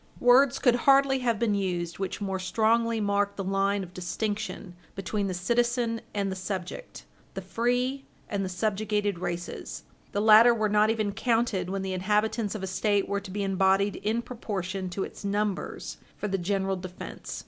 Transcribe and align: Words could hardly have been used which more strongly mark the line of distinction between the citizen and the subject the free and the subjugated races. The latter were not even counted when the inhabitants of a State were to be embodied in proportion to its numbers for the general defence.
Words 0.19 0.57
could 0.57 0.73
hardly 0.73 1.19
have 1.19 1.37
been 1.37 1.53
used 1.53 1.99
which 1.99 2.19
more 2.21 2.39
strongly 2.39 2.99
mark 2.99 3.35
the 3.35 3.43
line 3.43 3.83
of 3.83 3.93
distinction 3.93 4.73
between 4.95 5.27
the 5.27 5.33
citizen 5.35 6.01
and 6.11 6.31
the 6.31 6.35
subject 6.35 7.05
the 7.35 7.41
free 7.43 8.05
and 8.27 8.43
the 8.43 8.49
subjugated 8.49 9.19
races. 9.19 9.83
The 10.11 10.19
latter 10.19 10.55
were 10.55 10.69
not 10.69 10.89
even 10.89 11.11
counted 11.11 11.69
when 11.69 11.83
the 11.83 11.93
inhabitants 11.93 12.55
of 12.55 12.63
a 12.63 12.65
State 12.65 13.07
were 13.07 13.21
to 13.21 13.29
be 13.29 13.43
embodied 13.43 13.97
in 13.97 14.23
proportion 14.23 14.89
to 14.89 15.03
its 15.03 15.23
numbers 15.23 15.97
for 16.17 16.27
the 16.27 16.39
general 16.39 16.77
defence. 16.77 17.39